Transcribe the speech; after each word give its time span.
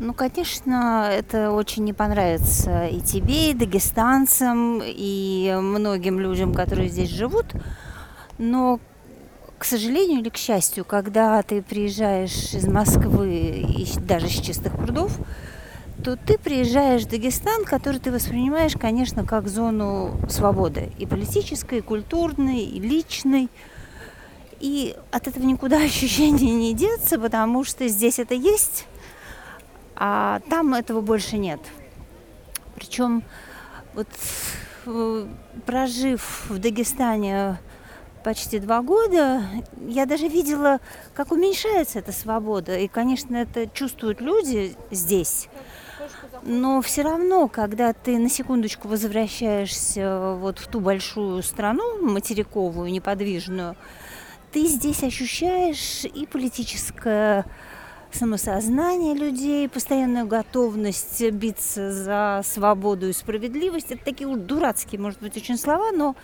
Ну, 0.00 0.12
конечно, 0.12 1.08
это 1.08 1.52
очень 1.52 1.84
не 1.84 1.92
понравится 1.92 2.86
и 2.86 3.00
тебе, 3.00 3.52
и 3.52 3.54
дагестанцам, 3.54 4.82
и 4.84 5.56
многим 5.60 6.18
людям, 6.18 6.52
которые 6.52 6.88
здесь 6.88 7.10
живут. 7.10 7.46
Но, 8.36 8.80
к 9.56 9.64
сожалению 9.64 10.20
или 10.20 10.30
к 10.30 10.36
счастью, 10.36 10.84
когда 10.84 11.40
ты 11.42 11.62
приезжаешь 11.62 12.54
из 12.54 12.66
Москвы 12.66 13.64
и 13.68 13.86
даже 14.00 14.28
с 14.28 14.40
чистых 14.40 14.76
прудов, 14.76 15.16
то 16.02 16.16
ты 16.16 16.38
приезжаешь 16.38 17.02
в 17.02 17.10
Дагестан, 17.10 17.64
который 17.64 18.00
ты 18.00 18.10
воспринимаешь, 18.10 18.74
конечно, 18.76 19.24
как 19.24 19.46
зону 19.46 20.18
свободы. 20.28 20.90
И 20.98 21.06
политической, 21.06 21.78
и 21.78 21.82
культурной, 21.82 22.64
и 22.64 22.80
личной. 22.80 23.48
И 24.58 24.96
от 25.12 25.28
этого 25.28 25.44
никуда 25.44 25.78
ощущения 25.84 26.52
не 26.52 26.74
деться, 26.74 27.16
потому 27.16 27.62
что 27.62 27.86
здесь 27.86 28.18
это 28.18 28.34
есть, 28.34 28.86
а 29.96 30.40
там 30.50 30.74
этого 30.74 31.00
больше 31.00 31.36
нет. 31.38 31.60
Причем 32.74 33.22
вот 33.94 34.08
э, 34.86 35.26
прожив 35.66 36.46
в 36.48 36.58
Дагестане 36.58 37.58
почти 38.24 38.58
два 38.58 38.82
года, 38.82 39.42
я 39.86 40.06
даже 40.06 40.28
видела, 40.28 40.80
как 41.14 41.30
уменьшается 41.30 41.98
эта 42.00 42.10
свобода. 42.10 42.76
И, 42.78 42.88
конечно, 42.88 43.36
это 43.36 43.68
чувствуют 43.68 44.20
люди 44.20 44.74
здесь. 44.90 45.48
Но 46.42 46.82
все 46.82 47.02
равно, 47.02 47.48
когда 47.48 47.92
ты 47.92 48.18
на 48.18 48.28
секундочку 48.28 48.88
возвращаешься 48.88 50.34
вот 50.38 50.58
в 50.58 50.66
ту 50.66 50.80
большую 50.80 51.42
страну, 51.42 52.02
материковую, 52.02 52.90
неподвижную, 52.90 53.76
ты 54.52 54.66
здесь 54.66 55.02
ощущаешь 55.02 56.04
и 56.04 56.26
политическое 56.26 57.44
самосознание 58.14 59.14
людей, 59.14 59.68
постоянную 59.68 60.26
готовность 60.26 61.22
биться 61.30 61.92
за 61.92 62.42
свободу 62.44 63.08
и 63.08 63.12
справедливость. 63.12 63.90
Это 63.90 64.04
такие 64.04 64.34
дурацкие, 64.36 65.00
может 65.00 65.20
быть, 65.20 65.36
очень 65.36 65.58
слова, 65.58 65.90
но 65.92 66.16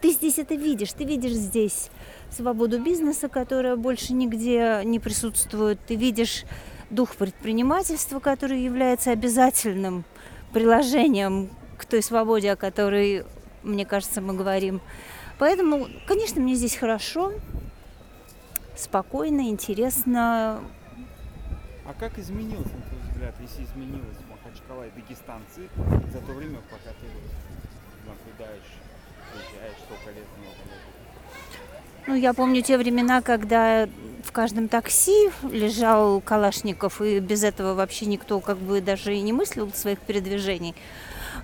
ты 0.00 0.12
здесь 0.12 0.38
это 0.38 0.54
видишь. 0.54 0.92
Ты 0.92 1.04
видишь 1.04 1.32
здесь 1.32 1.90
свободу 2.30 2.80
бизнеса, 2.80 3.28
которая 3.28 3.76
больше 3.76 4.12
нигде 4.12 4.82
не 4.84 4.98
присутствует. 5.00 5.78
Ты 5.86 5.96
видишь 5.96 6.44
дух 6.90 7.16
предпринимательства, 7.16 8.20
который 8.20 8.62
является 8.62 9.10
обязательным 9.10 10.04
приложением 10.52 11.50
к 11.76 11.84
той 11.84 12.02
свободе, 12.02 12.52
о 12.52 12.56
которой, 12.56 13.24
мне 13.62 13.84
кажется, 13.84 14.20
мы 14.20 14.34
говорим. 14.34 14.80
Поэтому, 15.38 15.88
конечно, 16.06 16.40
мне 16.40 16.54
здесь 16.54 16.76
хорошо, 16.76 17.32
спокойно, 18.76 19.48
интересно, 19.48 20.60
а 21.88 21.94
как 21.98 22.18
изменилось, 22.18 22.66
на 22.66 22.82
твой 22.82 23.00
взгляд, 23.10 23.34
если 23.40 23.64
изменилось 23.64 24.18
Махачкала 24.28 24.86
и 24.86 24.90
дагестанцы 24.90 25.68
за 26.12 26.20
то 26.20 26.32
время, 26.32 26.58
пока 26.70 26.90
ты 27.00 27.06
наблюдаешь, 28.06 28.76
приезжаешь, 29.32 29.76
сколько 29.86 30.10
лет, 30.10 30.26
много 30.38 30.56
лет? 30.68 30.98
Ну, 32.06 32.14
я 32.14 32.34
помню 32.34 32.62
те 32.62 32.76
времена, 32.76 33.22
когда 33.22 33.88
в 34.22 34.32
каждом 34.32 34.68
такси 34.68 35.30
лежал 35.50 36.20
Калашников, 36.20 37.00
и 37.00 37.20
без 37.20 37.42
этого 37.42 37.72
вообще 37.72 38.04
никто 38.04 38.40
как 38.40 38.58
бы 38.58 38.82
даже 38.82 39.14
и 39.14 39.22
не 39.22 39.32
мыслил 39.32 39.72
своих 39.72 39.98
передвижений. 40.00 40.74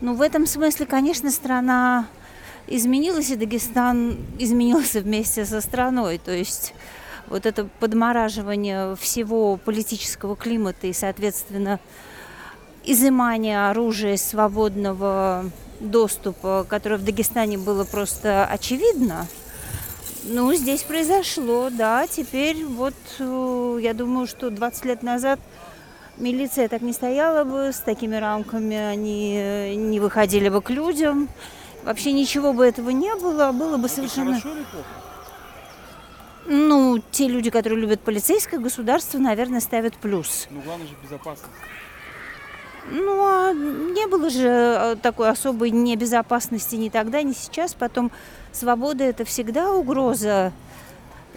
Ну, 0.00 0.14
в 0.14 0.22
этом 0.22 0.46
смысле, 0.46 0.86
конечно, 0.86 1.30
страна 1.30 2.08
изменилась, 2.66 3.30
и 3.30 3.36
Дагестан 3.36 4.16
изменился 4.40 5.02
вместе 5.02 5.44
со 5.44 5.60
страной. 5.60 6.18
То 6.18 6.32
есть 6.32 6.74
вот 7.32 7.46
это 7.46 7.66
подмораживание 7.80 8.94
всего 8.96 9.56
политического 9.56 10.36
климата 10.36 10.86
и, 10.86 10.92
соответственно, 10.92 11.80
изымание 12.84 13.70
оружия 13.70 14.18
свободного 14.18 15.46
доступа, 15.80 16.66
которое 16.68 16.96
в 16.96 17.04
Дагестане 17.04 17.56
было 17.56 17.84
просто 17.84 18.44
очевидно, 18.44 19.26
ну, 20.24 20.52
здесь 20.54 20.82
произошло, 20.82 21.70
да. 21.70 22.06
Теперь 22.06 22.64
вот 22.64 22.94
э, 23.18 23.78
я 23.82 23.94
думаю, 23.94 24.26
что 24.28 24.50
20 24.50 24.84
лет 24.84 25.02
назад 25.02 25.40
милиция 26.18 26.68
так 26.68 26.82
не 26.82 26.92
стояла 26.92 27.42
бы, 27.44 27.72
с 27.72 27.78
такими 27.78 28.16
рамками 28.16 28.76
они 28.76 29.36
э, 29.36 29.74
не 29.74 29.98
выходили 29.98 30.48
бы 30.48 30.60
к 30.60 30.70
людям. 30.70 31.28
Вообще 31.82 32.12
ничего 32.12 32.52
бы 32.52 32.64
этого 32.64 32.90
не 32.90 33.12
было, 33.16 33.50
было 33.50 33.78
бы 33.78 33.88
совершенно... 33.88 34.36
Это 34.36 34.42
хорошо 34.42 34.56
или 34.56 34.64
плохо? 34.64 35.11
Ну, 36.46 37.02
те 37.10 37.28
люди, 37.28 37.50
которые 37.50 37.80
любят 37.80 38.00
полицейское 38.00 38.58
государство, 38.58 39.18
наверное, 39.18 39.60
ставят 39.60 39.94
плюс. 39.94 40.48
Ну, 40.50 40.60
главное 40.60 40.86
же 40.86 40.94
безопасность. 41.02 41.52
Ну, 42.90 43.24
а 43.24 43.52
не 43.52 44.06
было 44.08 44.28
же 44.28 44.48
э, 44.48 44.96
такой 45.00 45.30
особой 45.30 45.70
небезопасности 45.70 46.74
ни 46.74 46.88
тогда, 46.88 47.22
ни 47.22 47.32
сейчас. 47.32 47.74
Потом 47.74 48.10
свобода– 48.50 49.04
это 49.04 49.24
всегда 49.24 49.72
угроза 49.72 50.52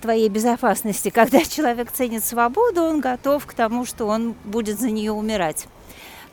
твоей 0.00 0.28
безопасности. 0.28 1.10
Когда 1.10 1.44
человек 1.44 1.92
ценит 1.92 2.24
свободу, 2.24 2.82
он 2.82 3.00
готов 3.00 3.46
к 3.46 3.54
тому, 3.54 3.84
что 3.84 4.06
он 4.06 4.34
будет 4.44 4.80
за 4.80 4.90
нее 4.90 5.12
умирать. 5.12 5.68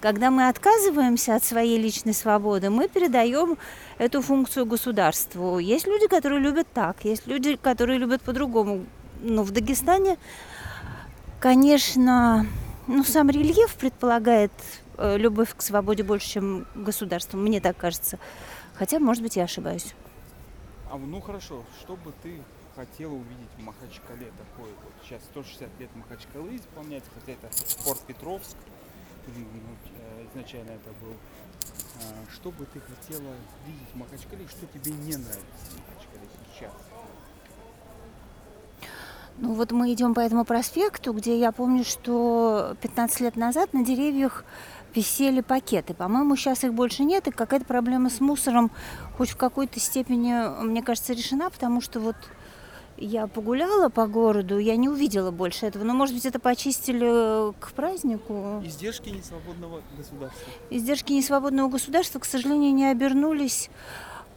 Когда 0.05 0.29
мы 0.29 0.49
отказываемся 0.49 1.33
от 1.33 1.43
своей 1.43 1.79
личной 1.79 2.13
свободы, 2.13 2.69
мы 2.69 2.88
передаем 2.88 3.57
эту 3.97 4.21
функцию 4.21 4.67
государству. 4.67 5.57
Есть 5.57 5.88
люди, 5.88 6.05
которые 6.05 6.39
любят 6.41 6.67
так, 6.71 7.03
есть 7.03 7.25
люди, 7.25 7.55
которые 7.55 7.97
любят 7.97 8.21
по-другому. 8.21 8.85
Но 9.21 9.41
в 9.41 9.49
Дагестане, 9.49 10.19
конечно, 11.39 12.45
ну, 12.85 13.03
сам 13.03 13.31
рельеф 13.31 13.73
предполагает 13.77 14.51
э, 14.99 15.17
любовь 15.17 15.55
к 15.55 15.63
свободе 15.63 16.03
больше, 16.03 16.33
чем 16.33 16.67
государству. 16.75 17.39
Мне 17.39 17.59
так 17.59 17.75
кажется. 17.75 18.19
Хотя, 18.75 18.99
может 18.99 19.23
быть, 19.23 19.37
я 19.37 19.45
ошибаюсь. 19.45 19.95
А, 20.91 20.99
ну 20.99 21.19
хорошо, 21.19 21.63
что 21.79 21.95
бы 21.95 22.13
ты 22.22 22.43
хотела 22.75 23.13
увидеть 23.13 23.49
в 23.57 23.63
Махачкале 23.63 24.31
такое 24.37 24.72
вот? 24.83 24.93
Сейчас 25.03 25.23
160 25.31 25.67
лет 25.79 25.89
Махачкалы 25.95 26.57
исполняется, 26.57 27.09
хотя 27.19 27.31
это 27.31 27.49
Порт 27.83 28.01
Петровск, 28.01 28.55
Э, 29.28 30.25
изначально 30.31 30.72
это 30.72 30.90
был. 31.02 31.13
А, 31.97 32.31
что 32.34 32.52
бы 32.52 32.66
ты 32.66 32.80
хотела 32.80 33.34
видеть 33.66 33.90
в 33.94 33.97
Махачкале, 33.97 34.47
что 34.47 34.66
тебе 34.68 34.91
не 34.91 35.16
нравится 35.16 35.66
в 35.69 35.80
Махачкале 35.80 36.28
сейчас? 36.53 36.72
Ну 39.38 39.53
вот 39.53 39.72
мы 39.72 39.91
идем 39.91 40.14
по 40.14 40.22
этому 40.22 40.46
проспекту, 40.46 41.12
где 41.12 41.38
я 41.38 41.52
помню, 41.52 41.84
что 41.84 42.78
15 42.81 43.19
лет 43.22 43.35
назад 43.35 43.74
на 43.74 43.84
деревьях 43.84 44.46
висели 44.94 45.41
пакеты. 45.41 45.94
По-моему, 45.94 46.38
сейчас 46.38 46.64
их 46.64 46.74
больше 46.74 47.03
нет, 47.03 47.28
и 47.28 47.31
какая-то 47.31 47.66
проблема 47.66 48.09
с 48.09 48.22
мусором 48.22 48.72
хоть 49.18 49.31
в 49.31 49.35
какой-то 49.35 49.80
степени, 49.80 50.64
мне 50.64 50.81
кажется, 50.81 51.12
решена, 51.12 51.50
потому 51.50 51.81
что 51.81 52.00
вот 52.00 52.16
я 52.97 53.28
погуляла 53.28 53.89
по 53.89 54.07
городу, 54.07 54.57
я 54.57 54.75
не 54.75 54.88
увидела 54.88 55.31
больше 55.31 55.66
этого. 55.66 55.83
Но, 55.83 55.94
может 55.94 56.16
быть, 56.16 56.25
это 56.25 56.39
почистили 56.39 57.53
к 57.59 57.72
празднику. 57.73 58.61
Издержки 58.66 59.09
несвободного 59.09 59.81
государства. 59.97 60.51
Издержки 60.69 61.11
несвободного 61.13 61.69
государства, 61.69 62.19
к 62.19 62.25
сожалению, 62.25 62.73
не 62.73 62.89
обернулись 62.89 63.69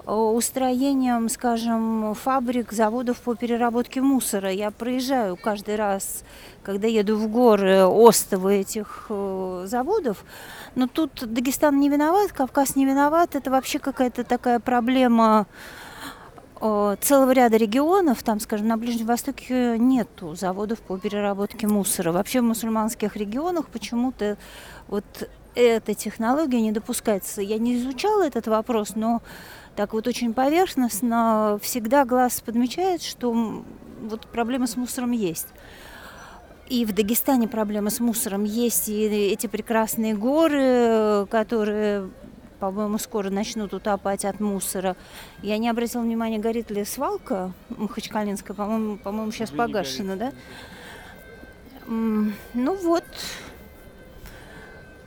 э, 0.04 0.12
устроением, 0.12 1.28
скажем, 1.28 2.14
фабрик, 2.14 2.72
заводов 2.72 3.18
по 3.20 3.36
переработке 3.36 4.00
мусора. 4.00 4.50
Я 4.50 4.72
проезжаю 4.72 5.36
каждый 5.36 5.76
раз, 5.76 6.24
когда 6.64 6.88
еду 6.88 7.16
в 7.16 7.28
горы, 7.28 7.84
остовы 7.84 8.56
этих 8.56 9.06
э, 9.08 9.66
заводов. 9.66 10.24
Но 10.74 10.88
тут 10.88 11.12
Дагестан 11.14 11.78
не 11.78 11.88
виноват, 11.88 12.32
Кавказ 12.32 12.74
не 12.74 12.86
виноват. 12.86 13.36
Это 13.36 13.52
вообще 13.52 13.78
какая-то 13.78 14.24
такая 14.24 14.58
проблема 14.58 15.47
целого 17.00 17.30
ряда 17.32 17.56
регионов, 17.56 18.22
там, 18.22 18.41
скажем, 18.41 18.69
на 18.69 18.76
Ближнем 18.76 19.06
Востоке 19.06 19.78
нету 19.78 20.34
заводов 20.34 20.80
по 20.80 20.98
переработке 20.98 21.66
мусора. 21.66 22.12
Вообще 22.12 22.41
в 22.41 22.44
мусульманских 22.44 23.16
регионах 23.16 23.69
почему-то 23.69 24.36
вот 24.88 25.04
эта 25.54 25.94
технология 25.94 26.60
не 26.60 26.72
допускается. 26.72 27.42
Я 27.42 27.59
не 27.59 27.77
изучала 27.77 28.27
этот 28.27 28.47
вопрос, 28.47 28.94
но 28.94 29.22
так 29.77 29.92
вот 29.92 30.06
очень 30.06 30.34
поверхностно 30.34 31.59
всегда 31.62 32.04
глаз 32.04 32.41
подмечает, 32.41 33.03
что 33.03 33.65
вот 34.03 34.27
проблема 34.28 34.66
с 34.66 34.77
мусором 34.77 35.12
есть. 35.12 35.48
И 36.68 36.84
в 36.84 36.92
Дагестане 36.92 37.48
проблема 37.48 37.91
с 37.91 37.98
мусором 37.98 38.44
есть, 38.44 38.88
и 38.88 39.04
эти 39.04 39.47
прекрасные 39.47 40.15
горы, 40.15 41.27
которые 41.30 42.10
по-моему, 42.60 42.99
скоро 42.99 43.31
начнут 43.31 43.72
утопать 43.72 44.25
от 44.25 44.41
мусора. 44.41 44.97
Я 45.43 45.59
не 45.59 45.69
обратила 45.69 46.03
внимания, 46.03 46.39
горит 46.39 46.71
ли 46.71 46.84
свалка 46.84 47.53
Махачкалинская, 47.71 48.57
по-моему, 48.57 48.97
по-моему, 48.97 49.33
сейчас 49.33 49.51
погашена, 49.51 50.16
да? 50.16 50.33
Ну 51.87 52.75
вот, 52.77 53.05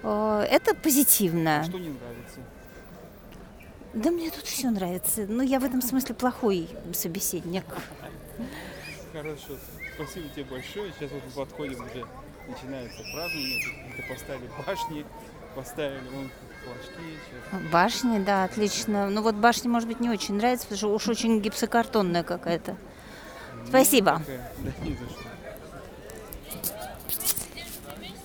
э, 0.01 0.47
это 0.49 0.73
позитивно. 0.73 1.59
А 1.59 1.63
что 1.63 1.77
не 1.77 1.89
нравится? 1.89 2.39
Да 3.93 4.09
мне 4.09 4.31
тут 4.31 4.45
все 4.45 4.69
нравится. 4.71 5.27
Но 5.27 5.43
я 5.43 5.59
в 5.59 5.63
этом 5.63 5.81
смысле 5.81 6.15
плохой 6.15 6.69
собеседник. 6.93 7.65
Хорошо. 9.13 9.57
Спасибо 9.95 10.29
тебе 10.29 10.45
большое. 10.45 10.91
Сейчас 10.97 11.11
вот 11.11 11.21
мы 11.25 11.31
подходим 11.31 11.83
уже 11.83 12.05
начинается 12.47 13.03
празднование, 13.13 13.59
какие-то 13.59 14.13
поставили 14.13 14.49
башни, 14.65 15.05
поставили 15.55 16.01
вон 16.13 16.29
флажки. 16.63 17.67
Башни, 17.71 18.19
да, 18.19 18.43
отлично. 18.43 19.09
Ну 19.09 19.21
вот 19.21 19.35
башня, 19.35 19.69
может 19.69 19.87
быть, 19.87 19.99
не 19.99 20.09
очень 20.09 20.35
нравится, 20.35 20.65
потому 20.67 20.77
что 20.77 20.93
уж 20.95 21.07
очень 21.07 21.39
гипсокартонная 21.41 22.23
какая-то. 22.23 22.75
Спасибо. 23.67 24.19
Такая- 24.19 24.51
Да 24.59 24.71
не 24.85 24.91
за 24.95 25.05
что. 25.09 25.23